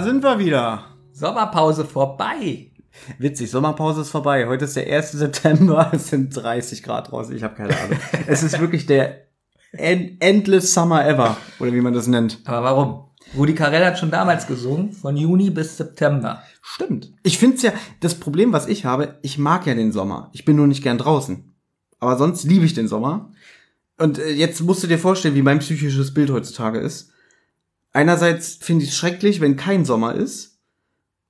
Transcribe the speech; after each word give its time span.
Da 0.00 0.06
sind 0.06 0.22
wir 0.22 0.38
wieder. 0.38 0.86
Sommerpause 1.12 1.84
vorbei. 1.84 2.70
Witzig, 3.18 3.50
Sommerpause 3.50 4.00
ist 4.00 4.08
vorbei. 4.08 4.46
Heute 4.46 4.64
ist 4.64 4.74
der 4.74 4.90
1. 4.90 5.12
September, 5.12 5.90
es 5.92 6.08
sind 6.08 6.34
30 6.34 6.82
Grad 6.82 7.10
draußen. 7.10 7.36
Ich 7.36 7.42
habe 7.42 7.54
keine 7.54 7.78
Ahnung. 7.78 7.98
es 8.26 8.42
ist 8.42 8.58
wirklich 8.58 8.86
der 8.86 9.26
end 9.72 10.12
endless 10.20 10.72
Summer 10.72 11.06
ever, 11.06 11.36
oder 11.58 11.74
wie 11.74 11.82
man 11.82 11.92
das 11.92 12.06
nennt. 12.06 12.38
Aber 12.46 12.64
warum? 12.64 13.10
Rudi 13.36 13.54
Carell 13.54 13.84
hat 13.84 13.98
schon 13.98 14.10
damals 14.10 14.46
gesungen, 14.46 14.90
von 14.92 15.18
Juni 15.18 15.50
bis 15.50 15.76
September. 15.76 16.42
Stimmt. 16.62 17.12
Ich 17.22 17.36
find's 17.36 17.60
ja, 17.60 17.74
das 18.00 18.14
Problem, 18.14 18.54
was 18.54 18.68
ich 18.68 18.86
habe, 18.86 19.18
ich 19.20 19.36
mag 19.36 19.66
ja 19.66 19.74
den 19.74 19.92
Sommer. 19.92 20.30
Ich 20.32 20.46
bin 20.46 20.56
nur 20.56 20.66
nicht 20.66 20.82
gern 20.82 20.96
draußen. 20.96 21.52
Aber 21.98 22.16
sonst 22.16 22.44
liebe 22.44 22.64
ich 22.64 22.72
den 22.72 22.88
Sommer. 22.88 23.32
Und 23.98 24.18
äh, 24.18 24.30
jetzt 24.30 24.62
musst 24.62 24.82
du 24.82 24.86
dir 24.86 24.98
vorstellen, 24.98 25.34
wie 25.34 25.42
mein 25.42 25.58
psychisches 25.58 26.14
Bild 26.14 26.30
heutzutage 26.30 26.78
ist. 26.78 27.12
Einerseits 27.92 28.54
finde 28.54 28.84
ich 28.84 28.90
es 28.90 28.96
schrecklich, 28.96 29.40
wenn 29.40 29.56
kein 29.56 29.84
Sommer 29.84 30.14
ist. 30.14 30.58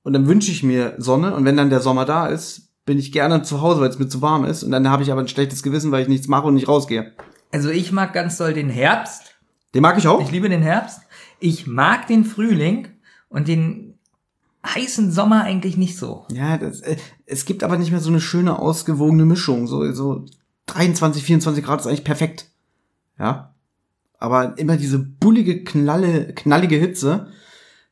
Und 0.03 0.13
dann 0.13 0.27
wünsche 0.27 0.51
ich 0.51 0.63
mir 0.63 0.95
Sonne. 0.97 1.35
Und 1.35 1.45
wenn 1.45 1.57
dann 1.57 1.69
der 1.69 1.79
Sommer 1.79 2.05
da 2.05 2.27
ist, 2.27 2.69
bin 2.85 2.97
ich 2.97 3.11
gerne 3.11 3.43
zu 3.43 3.61
Hause, 3.61 3.81
weil 3.81 3.89
es 3.89 3.99
mir 3.99 4.07
zu 4.07 4.21
warm 4.21 4.45
ist. 4.45 4.63
Und 4.63 4.71
dann 4.71 4.89
habe 4.89 5.03
ich 5.03 5.11
aber 5.11 5.21
ein 5.21 5.27
schlechtes 5.27 5.63
Gewissen, 5.63 5.91
weil 5.91 6.03
ich 6.03 6.07
nichts 6.07 6.27
mache 6.27 6.47
und 6.47 6.55
nicht 6.55 6.67
rausgehe. 6.67 7.13
Also 7.51 7.69
ich 7.69 7.91
mag 7.91 8.13
ganz 8.13 8.37
doll 8.37 8.53
den 8.53 8.69
Herbst. 8.69 9.35
Den 9.73 9.81
mag 9.81 9.97
ich 9.97 10.07
auch. 10.07 10.21
Ich 10.21 10.31
liebe 10.31 10.49
den 10.49 10.61
Herbst. 10.61 11.01
Ich 11.39 11.67
mag 11.67 12.07
den 12.07 12.25
Frühling 12.25 12.87
und 13.29 13.47
den 13.47 13.97
heißen 14.65 15.11
Sommer 15.11 15.43
eigentlich 15.43 15.77
nicht 15.77 15.97
so. 15.97 16.25
Ja, 16.31 16.57
das, 16.57 16.81
äh, 16.81 16.97
es 17.25 17.45
gibt 17.45 17.63
aber 17.63 17.77
nicht 17.77 17.91
mehr 17.91 17.99
so 17.99 18.09
eine 18.09 18.21
schöne, 18.21 18.59
ausgewogene 18.59 19.25
Mischung. 19.25 19.67
So, 19.67 19.91
so 19.93 20.25
23, 20.67 21.23
24 21.23 21.63
Grad 21.63 21.79
ist 21.79 21.87
eigentlich 21.87 22.03
perfekt. 22.03 22.47
Ja. 23.17 23.50
Aber 24.21 24.57
immer 24.57 24.77
diese 24.77 24.99
bullige, 24.99 25.63
knalle, 25.63 26.33
knallige 26.33 26.75
Hitze, 26.77 27.27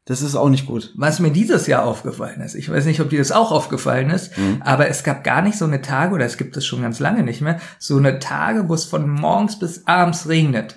das 0.05 0.22
ist 0.22 0.36
auch 0.36 0.49
nicht 0.49 0.67
gut. 0.67 0.94
Was 0.95 1.19
mir 1.19 1.31
dieses 1.31 1.66
Jahr 1.66 1.83
aufgefallen 1.83 2.41
ist, 2.41 2.53
ich 2.53 2.69
weiß 2.69 2.86
nicht, 2.86 3.02
ob 3.02 3.09
dir 3.09 3.17
das 3.17 3.31
auch 3.31 3.52
aufgefallen 3.52 4.11
ist, 4.11 4.38
mhm. 4.38 4.61
aber 4.63 4.88
es 4.88 5.03
gab 5.03 5.23
gar 5.23 5.41
nicht 5.41 5.58
so 5.58 5.66
eine 5.66 5.81
Tage, 5.81 6.13
oder 6.13 6.25
es 6.25 6.38
gibt 6.38 6.55
es 6.55 6.66
schon 6.66 6.83
ganz 6.83 6.99
lange 6.99 7.23
nicht 7.23 7.41
mehr, 7.41 7.59
so 7.80 7.97
eine 7.97 8.19
Tage, 8.19 8.69
wo 8.69 8.75
es 8.75 8.86
von 8.86 9.09
morgens 9.09 9.58
bis 9.58 9.88
abends 9.88 10.30
regnet. 10.30 10.75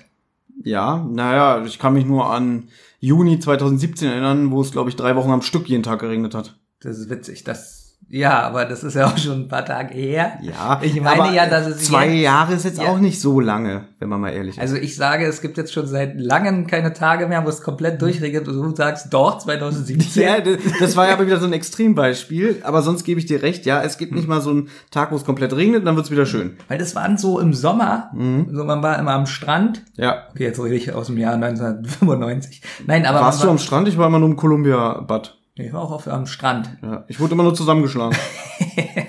Ja, 0.65 1.07
naja, 1.11 1.63
ich 1.65 1.79
kann 1.79 1.95
mich 1.95 2.07
nur 2.07 2.31
an 2.31 2.69
Juni 3.01 3.39
2017 3.39 4.09
erinnern, 4.09 4.51
wo 4.51 4.63
es, 4.63 4.73
glaube 4.73 4.89
ich, 4.89 4.97
drei 4.97 5.17
Wochen 5.17 5.31
am 5.31 5.43
Stück 5.43 5.69
jeden 5.69 5.83
Tag 5.83 6.01
geregnet 6.01 6.35
hat. 6.35 6.57
Das 6.81 6.99
ist 6.99 7.11
witzig. 7.11 7.45
Das 7.45 7.82
ja, 8.09 8.43
aber 8.43 8.67
das 8.67 8.85
ist 8.85 8.95
ja 8.95 9.07
auch 9.07 9.17
schon 9.17 9.45
ein 9.45 9.49
paar 9.49 9.65
Tage 9.65 9.95
her. 9.95 10.39
Ja, 10.43 10.81
ich 10.83 11.01
meine 11.01 11.35
ja, 11.35 11.47
dass 11.47 11.67
es 11.67 11.85
zwei 11.85 12.09
jetzt, 12.09 12.23
Jahre 12.23 12.55
ist 12.55 12.65
jetzt 12.65 12.79
ja. 12.79 12.89
auch 12.89 12.99
nicht 12.99 13.19
so 13.19 13.41
lange, 13.41 13.85
wenn 14.01 14.11
man 14.11 14.21
mal 14.21 14.31
ehrlich 14.31 14.57
ist. 14.57 14.61
Also 14.61 14.77
ich 14.77 14.97
sage, 14.97 15.25
es 15.25 15.41
gibt 15.41 15.57
jetzt 15.57 15.73
schon 15.73 15.87
seit 15.87 16.21
langem 16.21 16.67
keine 16.67 16.93
Tage 16.93 17.27
mehr, 17.27 17.43
wo 17.45 17.49
es 17.49 17.63
komplett 17.63 18.03
durchregnet 18.03 18.47
und 18.49 18.55
du 18.55 18.77
sagst, 18.77 19.15
doch 19.15 19.39
2017. 19.43 20.23
Ja, 20.23 20.37
das 20.79 20.95
war 20.95 21.07
ja 21.07 21.15
aber 21.15 21.27
wieder 21.27 21.39
so 21.39 21.47
ein 21.47 21.55
Extrembeispiel. 21.55 22.61
Aber 22.65 22.83
sonst 22.83 23.05
gebe 23.05 23.19
ich 23.19 23.25
dir 23.25 23.43
recht. 23.43 23.65
Ja, 23.65 23.83
es 23.83 23.97
gibt 23.97 24.15
nicht 24.15 24.29
mal 24.29 24.43
so 24.43 24.51
einen 24.51 24.69
Tag, 24.91 25.11
wo 25.11 25.17
es 25.17 25.25
komplett 25.25 25.55
regnet, 25.57 25.81
und 25.81 25.87
dann 25.87 25.97
wird's 25.97 26.11
wieder 26.11 26.27
schön. 26.27 26.59
Weil 26.69 26.77
das 26.77 26.95
waren 26.95 27.17
so 27.17 27.41
im 27.41 27.55
Sommer, 27.55 28.11
mhm. 28.13 28.49
so 28.53 28.65
man 28.65 28.83
war 28.83 28.99
immer 28.99 29.13
am 29.13 29.25
Strand. 29.25 29.83
Ja. 29.97 30.25
Okay, 30.33 30.45
jetzt 30.45 30.63
rede 30.63 30.75
ich 30.75 30.93
aus 30.93 31.07
dem 31.07 31.17
Jahr 31.17 31.35
1995. 31.35 32.61
Nein, 32.87 33.07
aber 33.07 33.21
warst 33.21 33.43
du 33.43 33.49
am 33.49 33.59
Strand? 33.59 33.89
Ich 33.89 33.97
war 33.97 34.09
immer 34.09 34.19
nur 34.19 34.29
im 34.29 34.37
Columbia 34.37 35.01
Bad. 35.01 35.39
Ich 35.55 35.73
war 35.73 35.83
auch 35.83 35.93
auf, 35.93 36.09
am 36.09 36.27
Strand. 36.27 36.79
Ja, 36.83 37.05
ich 37.09 37.21
wurde 37.21 37.35
immer 37.35 37.43
nur 37.43 37.55
zusammengeschlagen. 37.55 38.17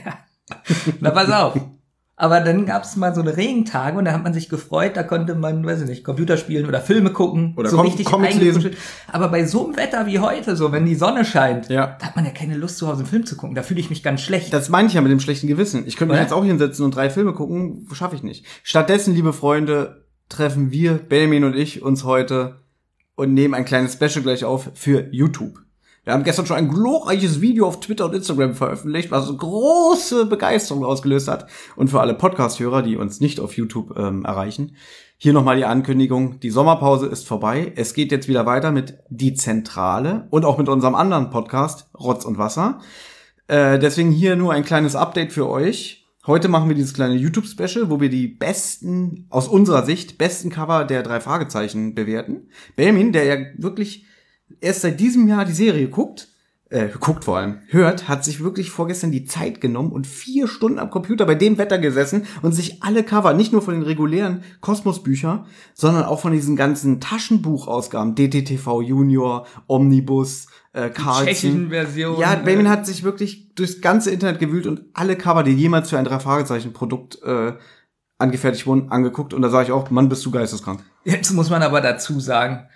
Na, 1.00 1.12
pass 1.12 1.31
auf. 1.31 1.59
Aber 2.16 2.42
dann 2.42 2.66
gab 2.66 2.84
es 2.84 2.96
mal 2.96 3.16
so 3.16 3.22
eine 3.22 3.36
Regentage 3.36 3.98
und 3.98 4.06
da 4.06 4.14
hat 4.14 4.24
man 4.24 4.34
sich 4.34 4.48
gefreut, 4.48 4.96
da 4.96 5.04
konnte 5.04 5.34
man, 5.34 5.66
weiß 5.66 5.81
ich 5.81 5.90
nicht, 5.90 6.04
Computer 6.04 6.38
spielen 6.38 6.68
oder 6.68 6.80
Filme 6.80 7.12
gucken. 7.12 7.56
Oder 7.58 7.70
so 7.70 7.78
Com 7.78 7.88
richtig 7.88 8.06
Comics 8.06 8.36
lesen. 8.36 8.72
Aber 9.12 9.30
bei 9.30 9.46
so 9.46 9.66
einem 9.66 9.78
Wetter 9.78 10.06
wie 10.06 10.20
heute, 10.20 10.56
so 10.56 10.72
wenn 10.72 10.86
die 10.86 10.94
Sonne 10.96 11.26
scheint, 11.26 11.70
ja. 11.70 11.98
da 12.00 12.08
hat 12.08 12.16
man 12.16 12.26
ja 12.26 12.31
keine 12.31 12.56
Lust, 12.56 12.78
zu 12.78 12.88
Hause 12.88 13.00
einen 13.00 13.08
Film 13.08 13.25
zu 13.25 13.36
gucken. 13.36 13.56
Da 13.56 13.64
fühle 13.64 13.80
ich 13.80 13.90
mich 13.90 14.04
ganz 14.04 14.22
schlecht. 14.22 14.54
Das 14.54 14.70
meine 14.70 14.88
ich 14.88 14.94
ja 14.94 15.02
mit 15.02 15.12
dem 15.12 15.20
schlechten 15.20 15.48
Gewissen. 15.48 15.88
Ich 15.88 15.98
könnte 15.98 16.14
mich 16.14 16.22
jetzt 16.22 16.34
auch 16.34 16.46
hinsetzen 16.46 16.86
und 16.86 16.96
drei 16.96 17.10
Filme 17.10 17.34
gucken, 17.34 17.88
schaffe 17.94 18.16
ich 18.16 18.22
nicht. 18.22 18.46
Stattdessen, 18.62 19.16
liebe 19.16 19.34
Freunde, 19.34 20.06
treffen 20.30 20.72
wir, 20.72 20.94
Benjamin 20.94 21.46
und 21.46 21.56
ich, 21.56 21.81
uns 21.81 22.04
heute 22.04 22.60
und 23.16 23.34
nehmen 23.34 23.56
ein 23.56 23.66
kleines 23.66 23.94
Special 23.94 24.22
gleich 24.22 24.46
auf 24.46 24.70
für 24.75 25.08
YouTube. 25.12 25.64
Wir 26.06 26.12
haben 26.12 26.25
gestern 26.25 26.46
schon 26.46 26.58
ein 26.58 26.68
glorreiches 26.68 27.40
Video 27.40 27.66
auf 27.66 27.80
Twitter 27.80 28.06
und 28.06 28.14
Instagram 28.14 28.56
veröffentlicht, 28.56 29.09
was 29.09 29.38
große 29.38 30.25
Begeisterung 30.25 30.84
ausgelöst 30.84 31.30
hat. 31.30 31.47
Und 31.78 31.90
für 31.90 32.02
alle 32.02 32.14
Podcast-Hörer, 32.14 32.81
die 32.81 32.97
uns 32.97 33.22
nicht 33.22 33.40
auf 33.40 33.56
YouTube 33.56 33.97
ähm, 33.97 34.25
erreichen, 34.25 34.75
hier 35.18 35.31
nochmal 35.31 35.56
die 35.56 35.63
Ankündigung, 35.63 36.42
die 36.42 36.50
Sommerpause 36.50 37.08
ist 37.08 37.25
vorbei. 37.25 37.72
Es 37.78 37.94
geht 37.94 38.12
jetzt 38.12 38.28
wieder 38.28 38.46
weiter 38.46 38.74
mit 38.74 38.96
Die 39.08 39.34
Zentrale 39.34 40.28
und 40.30 40.44
auch 40.44 40.58
mit 40.58 40.68
unserem 40.68 40.96
anderen 40.96 41.30
Podcast, 41.30 41.90
Rotz 41.97 42.25
und 42.25 42.38
Wasser. 42.38 42.80
Äh, 43.47 43.80
deswegen 43.80 44.12
hier 44.12 44.36
nur 44.36 44.52
ein 44.52 44.66
kleines 44.66 44.97
Update 44.97 45.31
für 45.31 45.47
euch. 45.47 46.06
Heute 46.28 46.50
machen 46.50 46.68
wir 46.68 46.75
dieses 46.75 46.94
kleine 46.94 47.16
YouTube-Special, 47.16 47.90
wo 47.90 48.02
wir 48.02 48.09
die 48.09 48.28
besten, 48.28 49.28
aus 49.30 49.47
unserer 49.47 49.86
Sicht, 49.86 50.18
besten 50.18 50.50
Cover 50.50 50.84
der 50.84 51.02
drei 51.02 51.22
Fragezeichen 51.22 51.96
bewerten. 51.96 52.50
Belmin, 52.75 53.13
der 53.13 53.24
ja 53.24 53.38
wirklich 53.58 54.06
erst 54.62 54.81
seit 54.81 55.00
diesem 55.00 55.28
Jahr 55.28 55.46
die 55.46 55.53
Serie 55.53 55.88
guckt, 55.88 56.30
äh, 56.74 56.90
guckt 57.00 57.25
vor 57.25 57.38
allem, 57.38 57.59
hört, 57.68 58.08
hat 58.08 58.25
sich 58.25 58.44
wirklich 58.44 58.72
vorgestern 58.72 59.12
die 59.12 59.25
Zeit 59.25 59.62
genommen 59.62 59.91
und 59.91 60.08
vier 60.08 60.47
Stunden 60.47 60.80
am 60.80 60.90
Computer 60.90 61.25
bei 61.28 61.36
dem 61.36 61.59
Wetter 61.59 61.78
gesessen 61.78 62.25
und 62.41 62.53
sich 62.53 62.81
alle 62.81 63.03
Cover, 63.03 63.34
nicht 63.34 63.52
nur 63.52 63.62
von 63.62 63.75
den 63.75 63.84
regulären 63.84 64.44
Kosmos-Bücher, 64.59 65.46
sondern 65.75 66.06
auch 66.06 66.19
von 66.19 66.31
diesen 66.31 66.56
ganzen 66.56 67.00
Taschenbuchausgaben, 67.00 68.16
DTTV 68.16 68.81
Junior, 68.81 69.46
Omnibus, 69.68 70.47
äh, 70.74 70.90
Carlsen. 70.90 71.69
Version. 71.69 72.19
Ja, 72.19 72.34
Benjamin 72.36 72.69
hat 72.69 72.88
sich 72.88 73.03
wirklich 73.03 73.53
durchs 73.53 73.80
ganze 73.80 74.09
Internet 74.09 74.40
gewühlt 74.40 74.66
und 74.66 74.81
alle 74.94 75.16
Cover, 75.16 75.44
die 75.44 75.52
jemals 75.52 75.92
für 75.92 76.00
ein 76.00 76.06
Drei-Fragezeichen-Produkt 76.06 77.22
äh, 77.22 77.53
angefertigt 78.18 78.66
wurden, 78.66 78.90
angeguckt. 78.92 79.36
Und 79.36 79.44
da 79.44 79.50
sage 79.50 79.66
ich 79.66 79.72
auch, 79.72 79.92
Mann, 79.92 80.09
bist 80.09 80.25
du 80.25 80.31
geisteskrank. 80.31 80.80
Jetzt 81.03 81.31
muss 81.34 81.52
man 81.52 81.62
aber 81.62 81.81
dazu 81.81 82.19
sagen, 82.19 82.68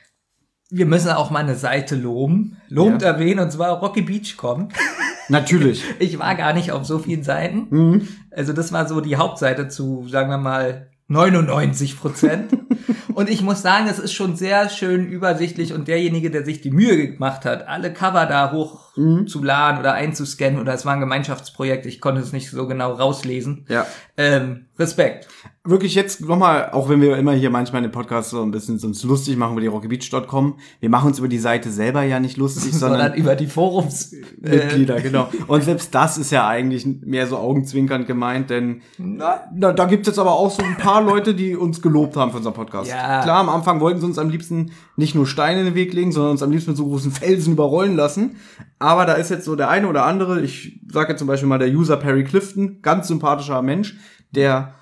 wir 0.69 0.85
müssen 0.85 1.11
auch 1.11 1.29
mal 1.29 1.39
eine 1.39 1.55
Seite 1.55 1.95
loben, 1.95 2.57
lobend 2.67 3.01
ja. 3.01 3.09
erwähnen, 3.09 3.39
und 3.39 3.51
zwar 3.51 3.79
Rocky 3.79 4.01
Beach 4.01 4.35
kommt. 4.37 4.73
Natürlich. 5.29 5.83
Ich 5.99 6.19
war 6.19 6.35
gar 6.35 6.53
nicht 6.53 6.71
auf 6.71 6.85
so 6.85 6.99
vielen 6.99 7.23
Seiten. 7.23 7.67
Mhm. 7.69 8.07
Also 8.31 8.53
das 8.53 8.71
war 8.71 8.87
so 8.87 9.01
die 9.01 9.17
Hauptseite 9.17 9.67
zu, 9.67 10.07
sagen 10.07 10.29
wir 10.29 10.37
mal, 10.37 10.87
99 11.07 11.99
Prozent. 11.99 12.51
und 13.13 13.29
ich 13.29 13.41
muss 13.41 13.61
sagen, 13.61 13.87
es 13.87 13.99
ist 13.99 14.13
schon 14.13 14.35
sehr 14.35 14.69
schön 14.69 15.07
übersichtlich 15.07 15.73
und 15.73 15.87
derjenige, 15.87 16.31
der 16.31 16.45
sich 16.45 16.61
die 16.61 16.71
Mühe 16.71 17.11
gemacht 17.11 17.45
hat, 17.45 17.67
alle 17.67 17.91
Cover 17.91 18.25
da 18.25 18.51
hoch 18.51 18.86
mhm. 18.97 19.27
zu 19.27 19.43
laden 19.43 19.79
oder 19.79 19.93
einzuscannen 19.93 20.59
oder 20.59 20.73
es 20.73 20.85
war 20.85 20.93
ein 20.93 20.99
Gemeinschaftsprojekt, 20.99 21.85
ich 21.85 22.01
konnte 22.01 22.21
es 22.21 22.33
nicht 22.33 22.49
so 22.49 22.67
genau 22.67 22.93
rauslesen. 22.93 23.65
Ja. 23.69 23.85
Ähm, 24.17 24.65
Respekt 24.77 25.27
wirklich 25.67 25.95
jetzt 25.95 26.21
nochmal, 26.21 26.69
auch 26.71 26.87
wenn 26.89 27.01
wir 27.01 27.17
immer 27.17 27.33
hier 27.33 27.49
manchmal 27.49 27.83
in 27.83 27.89
den 27.89 27.91
Podcast 27.91 28.29
so 28.29 28.41
ein 28.41 28.51
bisschen 28.51 28.79
uns 28.79 29.03
lustig 29.03 29.35
machen 29.35 29.53
über 29.53 29.61
die 29.61 29.67
rockybeach.com, 29.67 30.55
wir 30.79 30.89
machen 30.89 31.07
uns 31.07 31.19
über 31.19 31.27
die 31.27 31.37
Seite 31.37 31.71
selber 31.71 32.03
ja 32.03 32.19
nicht 32.19 32.37
lustig, 32.37 32.63
sondern, 32.73 33.01
sondern 33.01 33.17
über 33.17 33.35
die 33.35 33.47
Forumsmitglieder, 33.47 34.97
äh, 34.97 35.01
genau. 35.01 35.29
Und 35.47 35.63
selbst 35.63 35.93
das 35.93 36.17
ist 36.17 36.31
ja 36.31 36.47
eigentlich 36.47 36.85
mehr 36.85 37.27
so 37.27 37.37
augenzwinkernd 37.37 38.07
gemeint, 38.07 38.49
denn 38.49 38.81
na, 38.97 39.41
na, 39.53 39.73
da 39.73 39.85
gibt 39.85 40.07
es 40.07 40.13
jetzt 40.13 40.19
aber 40.19 40.31
auch 40.31 40.51
so 40.51 40.63
ein 40.63 40.77
paar 40.77 41.01
Leute, 41.01 41.35
die 41.35 41.55
uns 41.55 41.81
gelobt 41.81 42.15
haben 42.15 42.31
für 42.31 42.37
unseren 42.37 42.53
Podcast. 42.53 42.89
Ja. 42.89 43.21
Klar, 43.23 43.39
am 43.39 43.49
Anfang 43.49 43.79
wollten 43.81 43.99
sie 43.99 44.05
uns 44.05 44.17
am 44.17 44.29
liebsten 44.29 44.71
nicht 44.97 45.13
nur 45.13 45.27
Steine 45.27 45.59
in 45.59 45.65
den 45.67 45.75
Weg 45.75 45.93
legen, 45.93 46.11
sondern 46.11 46.31
uns 46.31 46.43
am 46.43 46.51
liebsten 46.51 46.71
mit 46.71 46.77
so 46.77 46.85
großen 46.85 47.11
Felsen 47.11 47.53
überrollen 47.53 47.95
lassen. 47.95 48.37
Aber 48.79 49.05
da 49.05 49.13
ist 49.13 49.29
jetzt 49.29 49.45
so 49.45 49.55
der 49.55 49.69
eine 49.69 49.87
oder 49.87 50.05
andere, 50.05 50.41
ich 50.41 50.81
sage 50.91 51.09
jetzt 51.11 51.19
zum 51.19 51.27
Beispiel 51.27 51.47
mal 51.47 51.59
der 51.59 51.69
User 51.69 51.97
Perry 51.97 52.23
Clifton, 52.23 52.81
ganz 52.81 53.07
sympathischer 53.07 53.61
Mensch, 53.61 53.95
der 54.31 54.73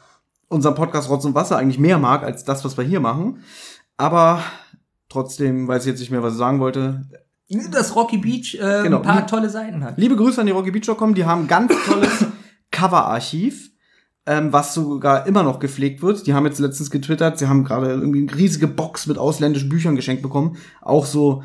unseren 0.48 0.74
Podcast 0.74 1.10
Rotz 1.10 1.26
und 1.26 1.36
Wasser 1.36 1.58
eigentlich 1.58 1.80
mehr 1.80 2.00
mag 2.00 2.24
als 2.24 2.46
das, 2.46 2.64
was 2.64 2.78
wir 2.78 2.86
hier 2.86 3.02
machen. 3.02 3.40
Aber 3.98 4.42
trotzdem 5.10 5.68
weiß 5.68 5.84
ich 5.84 5.92
jetzt 5.92 6.00
nicht 6.00 6.12
mehr, 6.12 6.24
was 6.24 6.34
ich 6.34 6.40
sagen 6.40 6.62
wollte. 6.62 7.10
Dass 7.72 7.96
Rocky 7.96 8.18
Beach 8.18 8.56
äh, 8.56 8.84
genau. 8.84 8.98
ein 8.98 9.04
paar 9.04 9.28
tolle 9.28 9.50
Seiten 9.50 9.84
hat. 9.84 9.98
Liebe 9.98 10.16
Grüße 10.16 10.40
an 10.40 10.48
die 10.48 10.54
Rocky 10.54 10.72
Beach.com, 10.72 11.14
die 11.14 11.26
haben 11.26 11.48
ganz 11.48 11.74
tolles 11.86 12.26
Coverarchiv, 12.72 13.70
ähm, 14.25 14.51
was 14.51 14.74
sogar 14.74 15.27
immer 15.27 15.44
noch 15.44 15.60
gepflegt 15.60 16.01
wird. 16.01 16.25
Die 16.27 16.33
haben 16.33 16.45
jetzt 16.45 16.60
letztens 16.60 16.89
getwittert, 16.89 17.38
sie 17.38 17.48
haben 17.48 17.63
gerade 17.63 17.92
irgendwie 17.92 18.27
eine 18.27 18.36
riesige 18.36 18.68
Box 18.68 19.07
mit 19.07 19.18
ausländischen 19.18 19.69
Büchern 19.69 19.95
geschenkt 19.95 20.24
bekommen. 20.24 20.57
Auch 20.81 21.06
so, 21.06 21.44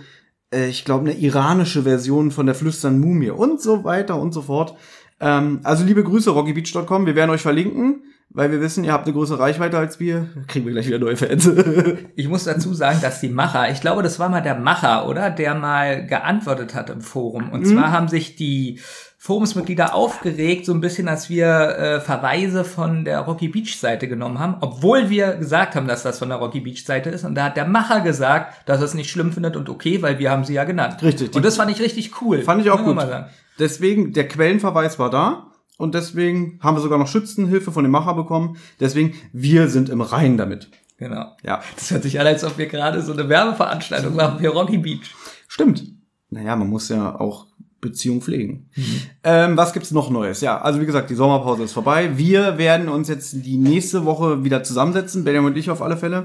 äh, 0.52 0.68
ich 0.68 0.84
glaube, 0.84 1.08
eine 1.08 1.18
iranische 1.18 1.82
Version 1.82 2.30
von 2.30 2.46
der 2.46 2.54
Flüstern 2.54 2.98
Mumie 2.98 3.30
und 3.30 3.60
so 3.60 3.84
weiter 3.84 4.18
und 4.18 4.32
so 4.32 4.42
fort. 4.42 4.76
Ähm, 5.20 5.60
also 5.62 5.84
liebe 5.84 6.02
Grüße, 6.02 6.30
rockybeach.com, 6.30 7.06
wir 7.06 7.14
werden 7.14 7.30
euch 7.30 7.42
verlinken. 7.42 8.02
Weil 8.32 8.52
wir 8.52 8.60
wissen, 8.60 8.84
ihr 8.84 8.92
habt 8.92 9.06
eine 9.06 9.14
größere 9.14 9.40
Reichweite 9.40 9.76
als 9.76 9.98
wir. 9.98 10.28
Kriegen 10.46 10.64
wir 10.64 10.72
gleich 10.72 10.86
wieder 10.86 10.98
neue 10.98 11.16
Fans. 11.16 11.50
Ich 12.16 12.28
muss 12.28 12.44
dazu 12.44 12.74
sagen, 12.74 13.00
dass 13.00 13.20
die 13.20 13.28
Macher, 13.28 13.70
ich 13.70 13.80
glaube, 13.80 14.02
das 14.02 14.18
war 14.18 14.28
mal 14.28 14.42
der 14.42 14.54
Macher, 14.54 15.08
oder? 15.08 15.30
Der 15.30 15.54
mal 15.54 16.06
geantwortet 16.06 16.74
hat 16.74 16.90
im 16.90 17.00
Forum. 17.00 17.50
Und 17.50 17.66
zwar 17.66 17.92
haben 17.92 18.08
sich 18.08 18.36
die 18.36 18.78
Forumsmitglieder 19.18 19.94
aufgeregt, 19.94 20.64
so 20.64 20.72
ein 20.72 20.80
bisschen, 20.80 21.08
als 21.08 21.28
wir 21.28 21.46
äh, 21.46 22.00
Verweise 22.00 22.64
von 22.64 23.04
der 23.04 23.20
Rocky 23.20 23.48
Beach 23.48 23.78
Seite 23.78 24.08
genommen 24.08 24.38
haben, 24.38 24.56
obwohl 24.60 25.10
wir 25.10 25.34
gesagt 25.34 25.74
haben, 25.74 25.86
dass 25.86 26.02
das 26.02 26.18
von 26.18 26.28
der 26.28 26.38
Rocky 26.38 26.60
Beach 26.60 26.84
Seite 26.84 27.10
ist. 27.10 27.24
Und 27.24 27.34
da 27.34 27.44
hat 27.44 27.56
der 27.56 27.66
Macher 27.66 28.00
gesagt, 28.00 28.68
dass 28.68 28.80
er 28.80 28.84
es 28.84 28.94
nicht 28.94 29.10
schlimm 29.10 29.32
findet 29.32 29.56
und 29.56 29.68
okay, 29.68 30.02
weil 30.02 30.18
wir 30.18 30.30
haben 30.30 30.44
sie 30.44 30.54
ja 30.54 30.64
genannt. 30.64 31.02
Richtig. 31.02 31.34
Und 31.34 31.44
das 31.44 31.56
fand 31.56 31.70
ich 31.70 31.80
richtig 31.80 32.22
cool. 32.22 32.42
Fand 32.42 32.62
ich 32.62 32.70
auch 32.70 32.82
gut. 32.82 32.96
Deswegen, 33.58 34.12
der 34.12 34.26
Quellenverweis 34.26 34.98
war 34.98 35.10
da. 35.10 35.49
Und 35.80 35.94
deswegen 35.94 36.58
haben 36.62 36.76
wir 36.76 36.80
sogar 36.80 36.98
noch 36.98 37.08
Schützenhilfe 37.08 37.72
von 37.72 37.84
dem 37.84 37.90
Macher 37.90 38.14
bekommen. 38.14 38.56
Deswegen, 38.78 39.14
wir 39.32 39.68
sind 39.68 39.88
im 39.88 40.00
Reinen 40.00 40.36
damit. 40.36 40.68
Genau. 40.98 41.34
Ja, 41.42 41.62
Das 41.76 41.90
hört 41.90 42.02
sich 42.02 42.20
an, 42.20 42.26
als 42.26 42.44
ob 42.44 42.58
wir 42.58 42.66
gerade 42.66 43.00
so 43.00 43.12
eine 43.12 43.28
Werbeveranstaltung 43.28 44.14
machen 44.14 44.38
für 44.40 44.48
Rocky 44.48 44.78
Beach. 44.78 45.14
stimmt. 45.48 45.84
Naja, 46.28 46.54
man 46.54 46.68
muss 46.68 46.88
ja 46.90 47.18
auch 47.18 47.46
Beziehung 47.80 48.20
pflegen. 48.20 48.68
Ähm, 49.24 49.56
was 49.56 49.72
gibt's 49.72 49.90
noch 49.90 50.10
Neues? 50.10 50.42
Ja, 50.42 50.60
also 50.60 50.80
wie 50.80 50.86
gesagt, 50.86 51.08
die 51.08 51.14
Sommerpause 51.14 51.62
ist 51.62 51.72
vorbei. 51.72 52.18
Wir 52.18 52.58
werden 52.58 52.88
uns 52.88 53.08
jetzt 53.08 53.44
die 53.44 53.56
nächste 53.56 54.04
Woche 54.04 54.44
wieder 54.44 54.62
zusammensetzen, 54.62 55.24
Benjamin 55.24 55.52
und 55.52 55.56
ich 55.58 55.70
auf 55.70 55.80
alle 55.80 55.96
Fälle, 55.96 56.24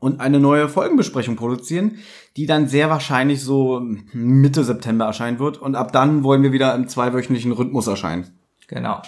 und 0.00 0.20
eine 0.20 0.40
neue 0.40 0.68
Folgenbesprechung 0.68 1.36
produzieren, 1.36 1.98
die 2.36 2.46
dann 2.46 2.68
sehr 2.68 2.90
wahrscheinlich 2.90 3.42
so 3.42 3.82
Mitte 4.12 4.64
September 4.64 5.04
erscheinen 5.04 5.38
wird. 5.38 5.58
Und 5.58 5.74
ab 5.76 5.92
dann 5.92 6.24
wollen 6.24 6.42
wir 6.42 6.52
wieder 6.52 6.74
im 6.74 6.88
zweiwöchentlichen 6.88 7.52
Rhythmus 7.52 7.86
erscheinen. 7.86 8.26
Genau. 8.70 9.02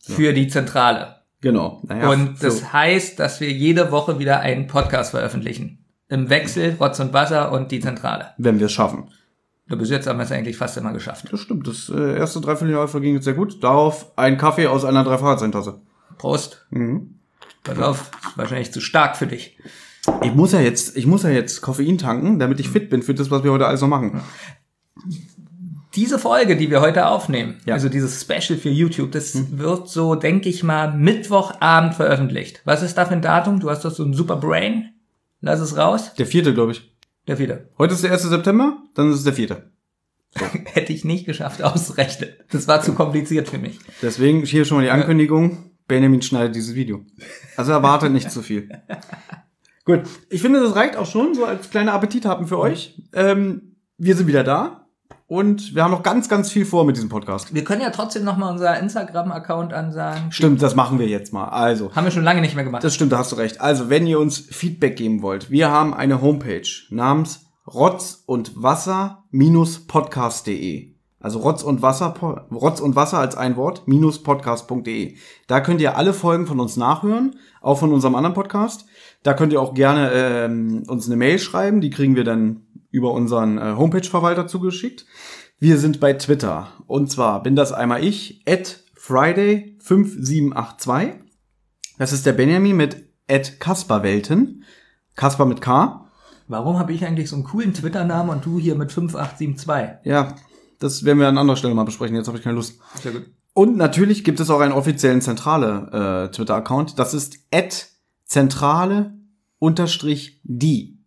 Für 0.00 0.32
die 0.32 0.46
Zentrale. 0.46 1.16
Genau. 1.40 1.82
Naja, 1.82 2.08
und 2.10 2.42
das 2.42 2.60
so. 2.60 2.72
heißt, 2.72 3.18
dass 3.18 3.40
wir 3.40 3.50
jede 3.50 3.90
Woche 3.90 4.18
wieder 4.20 4.40
einen 4.40 4.68
Podcast 4.68 5.10
veröffentlichen. 5.10 5.84
Im 6.08 6.30
Wechsel, 6.30 6.76
Rotz 6.78 7.00
und 7.00 7.12
Wasser 7.12 7.50
und 7.50 7.72
die 7.72 7.80
Zentrale. 7.80 8.28
wenn 8.38 8.58
wir 8.60 8.66
es 8.66 8.72
schaffen. 8.72 9.10
Ja, 9.68 9.76
Bis 9.76 9.90
jetzt 9.90 10.06
haben 10.06 10.18
wir 10.18 10.24
es 10.24 10.32
eigentlich 10.32 10.56
fast 10.56 10.76
immer 10.76 10.92
geschafft. 10.92 11.26
Das 11.30 11.40
stimmt. 11.40 11.66
Das 11.66 11.88
äh, 11.88 12.18
erste 12.18 12.40
Dreivierteljahr 12.40 12.88
verging 12.88 13.14
jetzt 13.14 13.24
sehr 13.24 13.34
gut. 13.34 13.62
Darauf 13.62 14.16
ein 14.16 14.38
Kaffee 14.38 14.66
aus 14.68 14.84
einer 14.84 15.02
Dreifachzehntasse. 15.04 15.80
Prost. 16.18 16.66
Mhm. 16.70 17.16
Pass 17.64 17.78
auf, 17.78 18.10
ist 18.28 18.38
wahrscheinlich 18.38 18.72
zu 18.72 18.80
stark 18.80 19.16
für 19.16 19.26
dich. 19.26 19.58
Ich 20.22 20.34
muss 20.34 20.52
ja 20.52 20.60
jetzt, 20.60 20.96
ich 20.96 21.06
muss 21.06 21.24
ja 21.24 21.30
jetzt 21.30 21.60
Koffein 21.62 21.98
tanken, 21.98 22.38
damit 22.38 22.60
ich 22.60 22.68
fit 22.68 22.90
bin 22.90 23.02
für 23.02 23.14
das, 23.14 23.30
was 23.30 23.44
wir 23.44 23.52
heute 23.52 23.66
alles 23.66 23.80
noch 23.80 23.88
machen. 23.88 24.20
Diese 25.96 26.18
Folge, 26.20 26.56
die 26.56 26.70
wir 26.70 26.80
heute 26.80 27.06
aufnehmen, 27.08 27.56
Ja. 27.66 27.74
also 27.74 27.88
dieses 27.88 28.20
Special 28.20 28.58
für 28.58 28.68
YouTube, 28.70 29.10
das 29.12 29.58
wird 29.58 29.88
so, 29.88 30.14
denke 30.14 30.48
ich 30.48 30.62
mal, 30.62 30.92
Mittwochabend 30.96 31.94
veröffentlicht. 31.94 32.62
Was 32.64 32.82
ist 32.82 32.96
da 32.96 33.06
für 33.06 33.14
ein 33.14 33.22
Datum? 33.22 33.58
Du 33.58 33.70
hast 33.70 33.84
doch 33.84 33.90
so 33.90 34.04
ein 34.04 34.14
super 34.14 34.36
Brain. 34.36 34.90
Lass 35.40 35.58
es 35.60 35.76
raus. 35.76 36.14
Der 36.14 36.26
vierte, 36.26 36.54
glaube 36.54 36.72
ich. 36.72 36.92
Der 37.26 37.36
vierte. 37.38 37.68
Heute 37.76 37.94
ist 37.94 38.04
der 38.04 38.12
1. 38.12 38.22
September, 38.22 38.78
dann 38.94 39.10
ist 39.10 39.16
es 39.18 39.24
der 39.24 39.32
vierte. 39.32 39.70
Hätte 40.64 40.92
ich 40.92 41.04
nicht 41.04 41.26
geschafft 41.26 41.62
auszurechnen. 41.62 42.30
Das 42.52 42.68
war 42.68 42.82
zu 42.82 42.92
kompliziert 42.94 43.48
für 43.48 43.58
mich. 43.58 43.78
Deswegen 44.00 44.44
hier 44.44 44.64
schon 44.64 44.76
mal 44.78 44.84
die 44.84 44.90
Ankündigung. 44.90 45.70
Benjamin 45.88 46.22
schneidet 46.22 46.54
dieses 46.54 46.76
Video. 46.76 47.04
Also 47.56 47.72
erwartet 47.72 48.12
nicht 48.12 48.30
zu 48.30 48.42
viel. 48.42 48.68
Gut, 49.84 50.02
ich 50.28 50.40
finde, 50.40 50.60
das 50.60 50.76
reicht 50.76 50.94
auch 50.94 51.06
schon, 51.06 51.34
so 51.34 51.44
als 51.46 51.70
kleine 51.70 51.92
Appetithappen 51.92 52.46
für 52.46 52.58
euch. 52.58 53.02
Ähm, 53.12 53.74
wir 53.98 54.14
sind 54.14 54.28
wieder 54.28 54.44
da 54.44 54.86
und 55.30 55.76
wir 55.76 55.84
haben 55.84 55.92
noch 55.92 56.02
ganz, 56.02 56.28
ganz 56.28 56.50
viel 56.50 56.64
vor 56.64 56.84
mit 56.84 56.96
diesem 56.96 57.08
Podcast. 57.08 57.54
Wir 57.54 57.62
können 57.62 57.80
ja 57.80 57.90
trotzdem 57.90 58.24
noch 58.24 58.36
mal 58.36 58.50
unser 58.50 58.76
Instagram-Account 58.80 59.72
ansagen. 59.72 60.32
Stimmt, 60.32 60.60
das 60.60 60.74
machen 60.74 60.98
wir 60.98 61.06
jetzt 61.06 61.32
mal. 61.32 61.44
Also, 61.44 61.94
Haben 61.94 62.04
wir 62.04 62.10
schon 62.10 62.24
lange 62.24 62.40
nicht 62.40 62.56
mehr 62.56 62.64
gemacht. 62.64 62.82
Das 62.82 62.96
stimmt, 62.96 63.12
da 63.12 63.18
hast 63.18 63.30
du 63.30 63.36
recht. 63.36 63.60
Also, 63.60 63.88
wenn 63.88 64.08
ihr 64.08 64.18
uns 64.18 64.40
Feedback 64.40 64.96
geben 64.96 65.22
wollt, 65.22 65.48
wir 65.48 65.70
haben 65.70 65.94
eine 65.94 66.20
Homepage 66.20 66.66
namens 66.90 67.46
rotz 67.64 68.24
und 68.26 68.60
Wasser 68.60 69.22
podcast.de. 69.86 70.96
Also 71.20 71.38
Rotz 71.38 71.62
und 71.62 71.82
Wasser, 71.82 72.14
Rotz 72.50 72.80
und 72.80 72.96
Wasser 72.96 73.18
als 73.18 73.36
ein 73.36 73.56
Wort, 73.56 73.86
minus 73.86 74.22
podcast.de. 74.22 75.16
Da 75.46 75.60
könnt 75.60 75.80
ihr 75.80 75.96
alle 75.96 76.14
Folgen 76.14 76.46
von 76.46 76.58
uns 76.58 76.76
nachhören, 76.76 77.36
auch 77.60 77.78
von 77.78 77.92
unserem 77.92 78.14
anderen 78.14 78.34
Podcast. 78.34 78.86
Da 79.22 79.34
könnt 79.34 79.52
ihr 79.52 79.60
auch 79.60 79.74
gerne 79.74 80.10
ähm, 80.12 80.82
uns 80.88 81.06
eine 81.06 81.16
Mail 81.16 81.38
schreiben, 81.38 81.82
die 81.82 81.90
kriegen 81.90 82.16
wir 82.16 82.24
dann 82.24 82.62
über 82.90 83.12
unseren 83.12 83.58
äh, 83.58 83.74
Homepage-Verwalter 83.76 84.46
zugeschickt. 84.46 85.06
Wir 85.58 85.78
sind 85.78 86.00
bei 86.00 86.12
Twitter. 86.14 86.68
Und 86.86 87.10
zwar 87.10 87.42
bin 87.42 87.56
das 87.56 87.72
einmal 87.72 88.04
ich, 88.04 88.42
at 88.48 88.80
Friday5782. 88.98 91.14
Das 91.98 92.12
ist 92.12 92.26
der 92.26 92.32
Benjamin 92.32 92.76
mit 92.76 93.04
Ed 93.26 93.60
Kasperwelten. 93.60 94.64
Kasper 95.16 95.44
mit 95.44 95.60
K. 95.60 96.06
Warum 96.48 96.78
habe 96.78 96.92
ich 96.92 97.04
eigentlich 97.04 97.28
so 97.28 97.36
einen 97.36 97.44
coolen 97.44 97.74
Twitter-Namen 97.74 98.30
und 98.30 98.44
du 98.44 98.58
hier 98.58 98.74
mit 98.74 98.90
5872? 98.90 100.04
Ja, 100.04 100.34
das 100.78 101.04
werden 101.04 101.18
wir 101.18 101.28
an 101.28 101.38
anderer 101.38 101.56
Stelle 101.56 101.74
mal 101.74 101.84
besprechen. 101.84 102.16
Jetzt 102.16 102.26
habe 102.26 102.38
ich 102.38 102.44
keine 102.44 102.56
Lust. 102.56 102.80
Sehr 103.02 103.12
gut. 103.12 103.26
Und 103.52 103.76
natürlich 103.76 104.24
gibt 104.24 104.40
es 104.40 104.50
auch 104.50 104.60
einen 104.60 104.72
offiziellen 104.72 105.20
zentrale 105.20 106.28
äh, 106.28 106.34
Twitter-Account. 106.34 106.98
Das 106.98 107.14
ist 107.14 107.38
Ed 107.50 107.88
zentrale 108.24 109.18
unterstrich 109.58 110.40
die. 110.44 110.98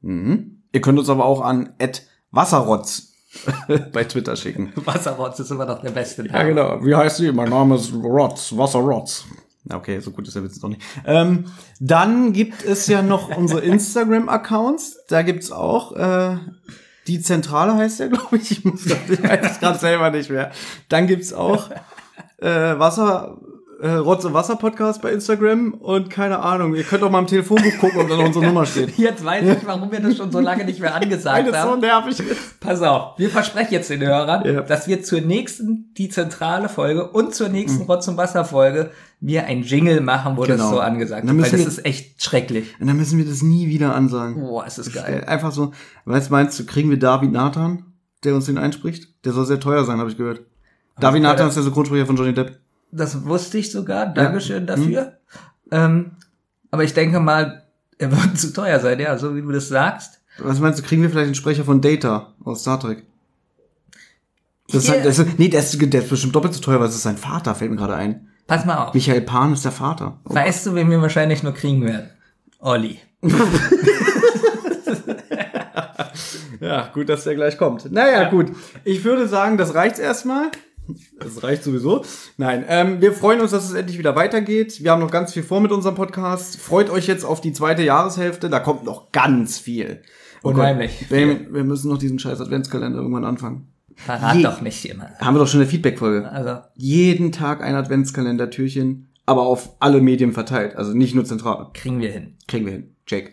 Mhm. 0.00 0.57
Ihr 0.72 0.80
könnt 0.80 0.98
uns 0.98 1.08
aber 1.08 1.24
auch 1.24 1.40
an 1.40 1.74
Ed 1.78 2.06
Wasserrotz 2.30 3.14
bei 3.92 4.04
Twitter 4.04 4.36
schicken. 4.36 4.72
Wasserrotz 4.76 5.38
ist 5.40 5.50
immer 5.50 5.66
noch 5.66 5.80
der 5.80 5.90
beste 5.90 6.24
Name. 6.24 6.38
Ja, 6.38 6.44
genau. 6.44 6.84
Wie 6.84 6.94
heißt 6.94 7.18
sie? 7.18 7.32
Mein 7.32 7.50
Name 7.50 7.76
ist 7.76 7.92
Rotz, 7.92 8.56
Wasserrotz. 8.56 9.24
Okay, 9.70 10.00
so 10.00 10.12
gut 10.12 10.26
ist 10.26 10.34
der 10.34 10.44
Witz 10.44 10.60
doch 10.60 10.68
nicht. 10.68 10.80
Ähm, 11.04 11.44
dann 11.78 12.32
gibt 12.32 12.64
es 12.64 12.86
ja 12.86 13.02
noch 13.02 13.28
unsere 13.36 13.60
Instagram-Accounts. 13.60 15.04
Da 15.08 15.22
gibt's 15.22 15.52
auch 15.52 15.92
äh, 15.94 16.36
die 17.06 17.20
Zentrale 17.20 17.74
heißt 17.74 18.00
der, 18.00 18.08
glaube 18.08 18.36
ich. 18.36 18.50
Ich, 18.50 18.64
muss 18.64 18.86
ich 18.86 19.22
weiß 19.22 19.52
es 19.52 19.60
gerade 19.60 19.78
selber 19.78 20.10
nicht 20.10 20.30
mehr. 20.30 20.52
Dann 20.88 21.06
gibt's 21.06 21.32
auch 21.32 21.70
äh, 22.38 22.78
Wasser, 22.78 23.38
äh, 23.80 23.90
Rotz 23.92 24.24
und 24.24 24.34
Wasser 24.34 24.56
Podcast 24.56 25.00
bei 25.02 25.12
Instagram 25.12 25.72
und 25.74 26.10
keine 26.10 26.40
Ahnung. 26.40 26.74
Ihr 26.74 26.82
könnt 26.82 27.02
auch 27.04 27.10
mal 27.10 27.20
im 27.20 27.26
Telefonbuch 27.26 27.78
gucken, 27.80 28.00
ob 28.00 28.08
da 28.08 28.16
noch 28.16 28.26
unsere 28.26 28.44
Nummer 28.46 28.66
steht. 28.66 28.90
Jetzt 28.98 29.24
weiß 29.24 29.56
ich, 29.58 29.66
warum 29.66 29.92
wir 29.92 30.00
das 30.00 30.16
schon 30.16 30.32
so 30.32 30.40
lange 30.40 30.64
nicht 30.64 30.80
mehr 30.80 30.94
angesagt 30.94 31.46
Weil 31.46 31.52
das 31.52 31.62
so 31.62 31.70
haben. 31.70 31.80
nervig 31.80 32.18
ist. 32.18 32.60
Pass 32.60 32.82
auf, 32.82 33.18
wir 33.18 33.30
versprechen 33.30 33.74
jetzt 33.74 33.88
den 33.90 34.00
Hörern, 34.00 34.42
Ja. 34.44 34.60
dass 34.62 34.88
wir 34.88 35.02
zur 35.04 35.20
nächsten, 35.20 35.92
die 35.96 36.08
zentrale 36.08 36.68
Folge 36.68 37.08
und 37.10 37.34
zur 37.34 37.48
nächsten 37.50 37.82
Rotz- 37.84 38.08
und 38.08 38.16
Wasser-Folge 38.16 38.90
wir 39.20 39.46
ein 39.46 39.62
Jingle 39.62 40.00
machen, 40.00 40.36
wo 40.36 40.44
das 40.44 40.56
Genau. 40.56 40.70
so 40.70 40.80
angesagt 40.80 41.28
Dann 41.28 41.36
wird. 41.38 41.46
Weil 41.52 41.58
müssen 41.58 41.64
das 41.66 41.76
wir- 41.76 41.84
ist 41.84 41.86
echt 41.86 42.22
schrecklich. 42.22 42.74
Und 42.80 42.86
dann 42.88 42.96
müssen 42.96 43.18
wir 43.18 43.24
das 43.26 43.42
nie 43.42 43.68
wieder 43.68 43.94
ansagen. 43.94 44.40
Boah, 44.40 44.64
es 44.66 44.78
ist 44.78 44.92
geil. 44.92 45.24
Einfach 45.26 45.52
so, 45.52 45.72
weißt 46.04 46.30
meinst 46.30 46.58
du, 46.58 46.66
kriegen 46.66 46.90
wir 46.90 46.98
David 46.98 47.32
Nathan, 47.32 47.84
der 48.24 48.34
uns 48.34 48.46
den 48.46 48.58
einspricht? 48.58 49.08
Der 49.24 49.32
soll 49.32 49.46
sehr 49.46 49.60
teuer 49.60 49.84
sein, 49.84 49.98
habe 49.98 50.10
ich 50.10 50.16
gehört. 50.16 50.40
David. 51.00 51.22
Nathan 51.22 51.46
ist 51.48 51.54
der 51.54 51.62
Synchronsprecher 51.62 52.06
von 52.06 52.16
Johnny 52.16 52.34
Depp. 52.34 52.58
Das 52.90 53.24
wusste 53.24 53.58
ich 53.58 53.70
sogar. 53.70 54.06
Dankeschön 54.06 54.66
dafür. 54.66 55.18
Ähm, 55.70 56.12
aber 56.70 56.84
ich 56.84 56.94
denke 56.94 57.20
mal, 57.20 57.64
er 57.98 58.10
wird 58.10 58.38
zu 58.38 58.52
teuer 58.52 58.80
sein, 58.80 59.00
ja, 59.00 59.18
so 59.18 59.34
wie 59.36 59.42
du 59.42 59.50
das 59.50 59.68
sagst. 59.68 60.20
Was 60.38 60.60
meinst 60.60 60.78
du, 60.78 60.82
kriegen 60.84 61.02
wir 61.02 61.10
vielleicht 61.10 61.26
einen 61.26 61.34
Sprecher 61.34 61.64
von 61.64 61.80
Data 61.80 62.34
aus 62.44 62.60
Star 62.62 62.78
Trek? 62.80 63.04
Das 64.70 64.84
ist, 64.84 64.90
halt, 64.90 65.04
das 65.04 65.18
ist, 65.18 65.38
nee, 65.38 65.48
der 65.48 65.60
ist, 65.60 65.80
der 65.80 66.02
ist 66.02 66.10
bestimmt 66.10 66.34
doppelt 66.34 66.54
so 66.54 66.60
teuer, 66.60 66.78
weil 66.78 66.88
es 66.88 66.94
ist 66.94 67.02
sein 67.02 67.16
Vater, 67.16 67.54
fällt 67.54 67.70
mir 67.70 67.76
gerade 67.78 67.94
ein. 67.96 68.28
Pass 68.46 68.64
mal 68.64 68.76
auf. 68.76 68.94
Michael 68.94 69.22
Pan 69.22 69.52
ist 69.52 69.64
der 69.64 69.72
Vater. 69.72 70.20
Oh, 70.24 70.34
Weißt 70.34 70.66
du, 70.66 70.74
wen 70.74 70.90
wir 70.90 71.00
wahrscheinlich 71.02 71.42
nur 71.42 71.54
kriegen 71.54 71.84
werden? 71.84 72.10
Olli. 72.60 72.98
Ja, 76.60 76.90
gut, 76.92 77.08
dass 77.08 77.24
der 77.24 77.34
gleich 77.34 77.56
kommt. 77.56 77.90
Naja, 77.92 78.28
gut. 78.30 78.52
Ich 78.84 79.04
würde 79.04 79.28
sagen, 79.28 79.58
das 79.58 79.74
reicht 79.74 79.98
erstmal. 79.98 80.50
Das 81.18 81.42
reicht 81.42 81.62
sowieso. 81.64 82.04
Nein, 82.36 82.64
ähm, 82.68 83.00
wir 83.00 83.12
freuen 83.12 83.40
uns, 83.40 83.50
dass 83.50 83.64
es 83.68 83.74
endlich 83.74 83.98
wieder 83.98 84.16
weitergeht. 84.16 84.82
Wir 84.82 84.90
haben 84.92 85.00
noch 85.00 85.10
ganz 85.10 85.32
viel 85.32 85.42
vor 85.42 85.60
mit 85.60 85.72
unserem 85.72 85.94
Podcast. 85.94 86.56
Freut 86.58 86.90
euch 86.90 87.06
jetzt 87.06 87.24
auf 87.24 87.40
die 87.40 87.52
zweite 87.52 87.82
Jahreshälfte. 87.82 88.48
Da 88.50 88.60
kommt 88.60 88.84
noch 88.84 89.12
ganz 89.12 89.58
viel. 89.58 90.02
Oh 90.42 90.48
Gott. 90.50 90.54
Unheimlich. 90.60 91.06
Benjamin, 91.08 91.52
wir 91.52 91.64
müssen 91.64 91.88
noch 91.90 91.98
diesen 91.98 92.18
scheiß 92.18 92.40
Adventskalender 92.40 92.98
irgendwann 92.98 93.24
anfangen. 93.24 93.72
Verrat 93.96 94.36
Je- 94.36 94.42
doch 94.44 94.60
nicht 94.60 94.84
immer. 94.88 95.10
Haben 95.20 95.34
wir 95.34 95.40
doch 95.40 95.48
schon 95.48 95.60
eine 95.60 95.68
Feedback-Folge. 95.68 96.30
Also, 96.30 96.60
Jeden 96.76 97.32
Tag 97.32 97.62
ein 97.62 97.74
Adventskalender-Türchen, 97.74 99.08
aber 99.26 99.42
auf 99.42 99.70
alle 99.80 100.00
Medien 100.00 100.32
verteilt. 100.32 100.76
Also 100.76 100.92
nicht 100.94 101.14
nur 101.16 101.24
zentral. 101.24 101.66
kriegen 101.74 102.00
wir 102.00 102.12
hin. 102.12 102.36
Kriegen 102.46 102.64
wir 102.66 102.72
hin. 102.72 102.96
Jake. 103.08 103.32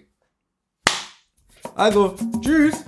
Also, 1.75 2.15
tschüss. 2.41 2.83